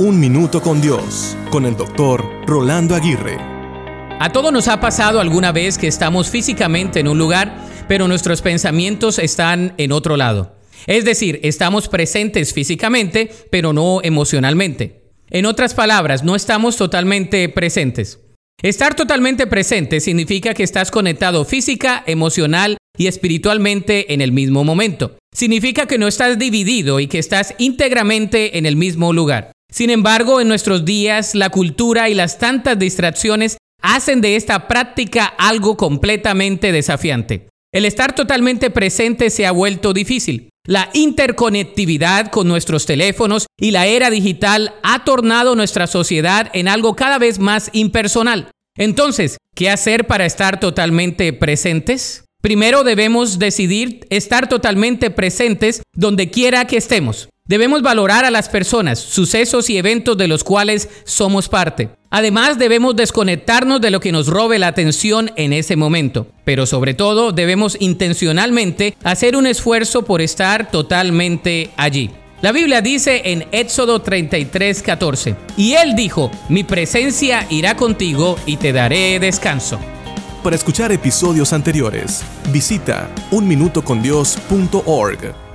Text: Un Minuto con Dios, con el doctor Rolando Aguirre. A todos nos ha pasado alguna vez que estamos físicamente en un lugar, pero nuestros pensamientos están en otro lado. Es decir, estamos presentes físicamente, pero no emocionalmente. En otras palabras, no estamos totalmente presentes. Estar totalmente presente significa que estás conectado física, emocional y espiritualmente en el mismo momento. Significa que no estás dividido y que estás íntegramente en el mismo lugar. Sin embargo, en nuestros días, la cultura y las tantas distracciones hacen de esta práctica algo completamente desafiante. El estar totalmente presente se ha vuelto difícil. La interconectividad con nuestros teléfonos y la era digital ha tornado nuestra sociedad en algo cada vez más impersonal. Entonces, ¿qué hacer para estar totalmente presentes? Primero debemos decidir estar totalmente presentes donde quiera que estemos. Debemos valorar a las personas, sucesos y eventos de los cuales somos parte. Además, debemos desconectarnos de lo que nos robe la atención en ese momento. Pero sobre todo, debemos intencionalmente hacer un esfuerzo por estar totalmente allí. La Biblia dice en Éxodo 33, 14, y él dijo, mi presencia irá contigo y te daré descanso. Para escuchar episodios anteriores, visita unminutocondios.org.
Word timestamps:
Un 0.00 0.18
Minuto 0.18 0.62
con 0.62 0.80
Dios, 0.80 1.36
con 1.50 1.66
el 1.66 1.76
doctor 1.76 2.24
Rolando 2.46 2.94
Aguirre. 2.94 3.36
A 4.18 4.30
todos 4.32 4.50
nos 4.50 4.66
ha 4.68 4.80
pasado 4.80 5.20
alguna 5.20 5.52
vez 5.52 5.76
que 5.76 5.88
estamos 5.88 6.30
físicamente 6.30 7.00
en 7.00 7.06
un 7.06 7.18
lugar, 7.18 7.54
pero 7.86 8.08
nuestros 8.08 8.40
pensamientos 8.40 9.18
están 9.18 9.74
en 9.76 9.92
otro 9.92 10.16
lado. 10.16 10.56
Es 10.86 11.04
decir, 11.04 11.38
estamos 11.42 11.88
presentes 11.88 12.54
físicamente, 12.54 13.30
pero 13.50 13.74
no 13.74 14.00
emocionalmente. 14.02 15.02
En 15.28 15.44
otras 15.44 15.74
palabras, 15.74 16.24
no 16.24 16.34
estamos 16.34 16.78
totalmente 16.78 17.50
presentes. 17.50 18.20
Estar 18.62 18.96
totalmente 18.96 19.46
presente 19.46 20.00
significa 20.00 20.54
que 20.54 20.62
estás 20.62 20.90
conectado 20.90 21.44
física, 21.44 22.02
emocional 22.06 22.78
y 22.96 23.06
espiritualmente 23.06 24.14
en 24.14 24.22
el 24.22 24.32
mismo 24.32 24.64
momento. 24.64 25.18
Significa 25.30 25.84
que 25.84 25.98
no 25.98 26.08
estás 26.08 26.38
dividido 26.38 27.00
y 27.00 27.06
que 27.06 27.18
estás 27.18 27.54
íntegramente 27.58 28.56
en 28.56 28.64
el 28.64 28.76
mismo 28.76 29.12
lugar. 29.12 29.52
Sin 29.70 29.90
embargo, 29.90 30.40
en 30.40 30.48
nuestros 30.48 30.84
días, 30.84 31.34
la 31.34 31.50
cultura 31.50 32.08
y 32.08 32.14
las 32.14 32.38
tantas 32.38 32.78
distracciones 32.78 33.56
hacen 33.82 34.20
de 34.20 34.36
esta 34.36 34.68
práctica 34.68 35.26
algo 35.26 35.76
completamente 35.76 36.72
desafiante. 36.72 37.48
El 37.72 37.84
estar 37.84 38.14
totalmente 38.14 38.70
presente 38.70 39.30
se 39.30 39.46
ha 39.46 39.52
vuelto 39.52 39.92
difícil. 39.92 40.50
La 40.66 40.90
interconectividad 40.92 42.30
con 42.30 42.48
nuestros 42.48 42.84
teléfonos 42.84 43.46
y 43.58 43.70
la 43.70 43.86
era 43.86 44.10
digital 44.10 44.74
ha 44.82 45.04
tornado 45.04 45.54
nuestra 45.54 45.86
sociedad 45.86 46.50
en 46.52 46.68
algo 46.68 46.96
cada 46.96 47.18
vez 47.18 47.38
más 47.38 47.70
impersonal. 47.72 48.50
Entonces, 48.76 49.38
¿qué 49.54 49.70
hacer 49.70 50.06
para 50.06 50.26
estar 50.26 50.60
totalmente 50.60 51.32
presentes? 51.32 52.24
Primero 52.42 52.84
debemos 52.84 53.38
decidir 53.38 54.06
estar 54.10 54.48
totalmente 54.48 55.10
presentes 55.10 55.82
donde 55.94 56.30
quiera 56.30 56.66
que 56.66 56.76
estemos. 56.76 57.28
Debemos 57.50 57.82
valorar 57.82 58.24
a 58.24 58.30
las 58.30 58.48
personas, 58.48 59.00
sucesos 59.00 59.68
y 59.70 59.76
eventos 59.76 60.16
de 60.16 60.28
los 60.28 60.44
cuales 60.44 60.88
somos 61.02 61.48
parte. 61.48 61.88
Además, 62.08 62.60
debemos 62.60 62.94
desconectarnos 62.94 63.80
de 63.80 63.90
lo 63.90 63.98
que 63.98 64.12
nos 64.12 64.28
robe 64.28 64.60
la 64.60 64.68
atención 64.68 65.32
en 65.34 65.52
ese 65.52 65.74
momento. 65.74 66.28
Pero 66.44 66.64
sobre 66.64 66.94
todo, 66.94 67.32
debemos 67.32 67.76
intencionalmente 67.80 68.96
hacer 69.02 69.34
un 69.34 69.48
esfuerzo 69.48 70.04
por 70.04 70.20
estar 70.20 70.70
totalmente 70.70 71.72
allí. 71.76 72.12
La 72.40 72.52
Biblia 72.52 72.82
dice 72.82 73.22
en 73.24 73.44
Éxodo 73.50 74.00
33, 74.00 74.84
14, 74.84 75.34
y 75.56 75.72
él 75.72 75.96
dijo, 75.96 76.30
mi 76.48 76.62
presencia 76.62 77.48
irá 77.50 77.76
contigo 77.76 78.38
y 78.46 78.58
te 78.58 78.72
daré 78.72 79.18
descanso. 79.18 79.80
Para 80.44 80.54
escuchar 80.54 80.92
episodios 80.92 81.52
anteriores, 81.52 82.22
visita 82.52 83.10
unminutocondios.org. 83.32 85.49